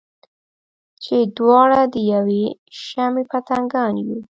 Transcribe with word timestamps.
چې 1.03 1.15
دواړه 1.37 1.81
د 1.93 1.95
یوې 2.13 2.45
شمعې 2.83 3.23
پتنګان 3.31 3.93
یو. 4.05 4.19